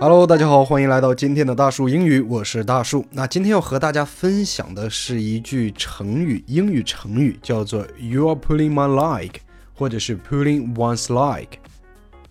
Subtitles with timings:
[0.00, 3.04] Hello，大家好，欢迎来到今天的大树英语，我是大树。
[3.10, 9.32] 那今天要和大家分享的是一句成语，英语成语叫做 "You are pulling my leg"，
[9.74, 11.46] 或者是 "pulling one's leg"。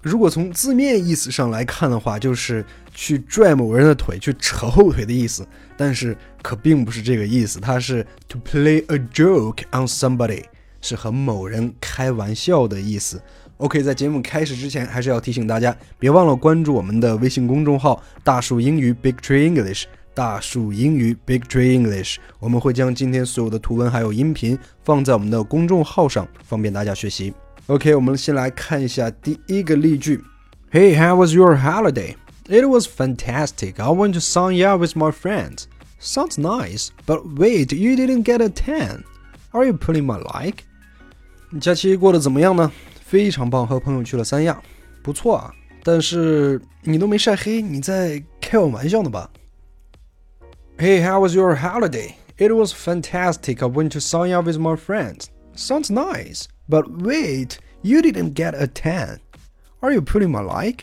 [0.01, 5.45] 如果从字面意思上来看的话，就是去拽某人的腿，去扯后腿的意思。
[5.75, 10.43] 但是可并不是这个意思，它是 to play a joke on somebody，
[10.81, 13.21] 是和某人开玩笑的意思。
[13.57, 19.85] OK，在节目开始之前，还是要提醒大家，别忘了关注我们的微信公众号“大树英语 Big Tree English”。
[20.13, 27.31] 大树英语 Big Tree English，我们会将今天所有的图文还有音频放在我们的公众号上，方便大家学习。
[27.67, 30.23] OK，我们先来看一下第一个例句
[30.71, 32.15] ：Hey, how was your holiday?
[32.49, 33.73] It was fantastic.
[33.77, 35.65] I went to Sanya with my friends.
[35.99, 39.03] Sounds nice, but wait, you didn't get a tan.
[39.50, 40.54] Are you pulling my leg?
[41.60, 42.72] 假期过得怎么样呢？
[43.04, 44.60] 非常棒，和朋友去了三亚，
[45.02, 45.52] 不错啊。
[45.84, 49.28] 但是你都没晒黑，你在开我玩笑呢吧？
[50.78, 52.14] Hey, how was your holiday?
[52.38, 53.62] It was fantastic.
[53.62, 55.26] I went to Sanya with my friends.
[55.54, 59.18] Sounds nice, but wait, you didn't get a tan.
[59.80, 60.78] Are you pulling my leg?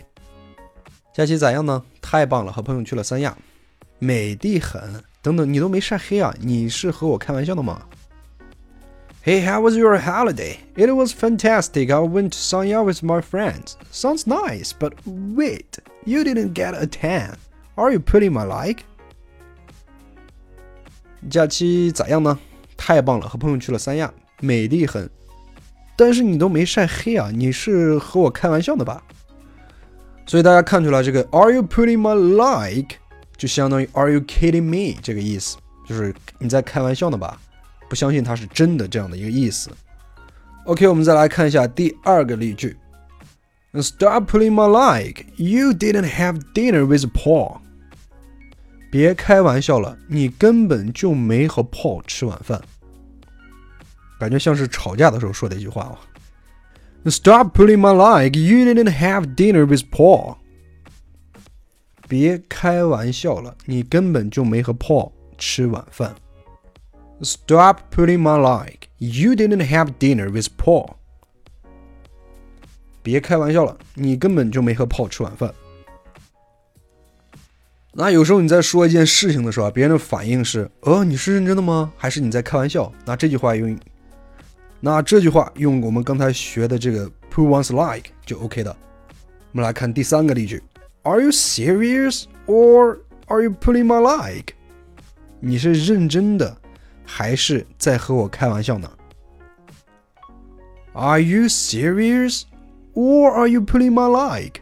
[1.13, 1.83] 假期咋样呢？
[2.01, 3.35] 太棒了，和朋友去了三亚，
[3.97, 5.03] 美的很。
[5.21, 6.33] 等等，你都没晒黑啊？
[6.39, 7.81] 你是和我开玩笑的吗
[9.24, 10.58] ？Hey, how was your holiday?
[10.76, 11.90] It was fantastic.
[11.90, 13.78] I went to Sanya with my friends.
[13.90, 17.38] Sounds nice, but wait, you didn't get a tan.
[17.76, 18.84] Are you putting my like?
[21.30, 22.38] 假期咋样呢？
[22.76, 25.08] 太棒了，和朋友去了三亚，美丽很。
[25.96, 29.02] 但是你都没晒黑啊，你是和我开玩笑的吧？
[30.26, 32.96] 所以大家看出来，这个 Are you putting my like
[33.38, 35.56] 就相当于 Are you kidding me 这个意思，
[35.88, 37.40] 就是你在开玩笑呢吧？
[37.88, 39.70] 不相信它是真的这样的一个意思。
[40.66, 42.76] OK，我们再来看一下第二个例句
[43.74, 45.24] ：Stop pulling my leg.
[45.36, 47.58] You didn't have dinner with Paul.
[48.90, 52.62] 别开玩笑了，你根本就没和 Paul 吃晚饭。
[54.18, 55.98] 感觉像是吵架的时候说的一句话啊。
[57.06, 58.38] Stop pulling my leg.
[58.38, 60.36] You didn't have dinner with Paul.
[62.08, 66.14] 别开玩笑了，你根本就没和 Paul 吃晚饭。
[67.24, 68.88] Stop putting my leg.
[68.98, 70.96] You didn't have dinner with Paul.
[73.02, 75.54] 别开玩笑了，你根本就没和 Paul 吃晚饭。
[77.92, 81.92] 那有时候你在说一件事情的时候啊，别人的反应是：哦，你是认真的吗？
[81.96, 82.92] 还是你在开玩笑？
[83.06, 83.78] 那这句话用，
[84.80, 88.76] 那这句话用我们刚才学的这个 put one's like 就 OK 的。
[89.52, 90.62] 我们来看第三个例句
[91.04, 92.98] ：Are you serious or
[93.28, 94.44] are you pulling my leg？
[95.40, 96.56] 你是认真的？
[97.03, 98.89] 还是在和我开玩笑呢？
[100.93, 102.43] Are you serious,
[102.93, 104.53] or are you pulling my leg?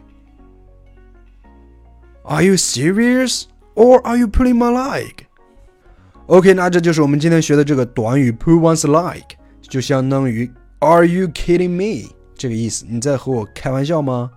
[2.24, 3.44] Are you serious,
[3.74, 5.10] or are you pulling my leg?
[6.26, 9.22] OK，那这就是我们今天学的这个短语 pull one's leg，
[9.62, 10.50] 就相当于
[10.80, 12.10] Are you kidding me？
[12.36, 14.30] 这个意思，你在和我开玩笑吗？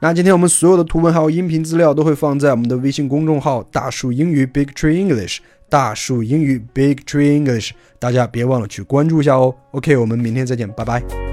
[0.00, 5.38] 那今天我们所有的图文还有音频资料都会放在我们的微信公众号“大树英语 Big Tree English”。
[5.69, 9.55] 大树英语 Big Tree English，大家别忘了去关注一下哦。
[9.71, 11.24] OK，我们明天再见，拜拜。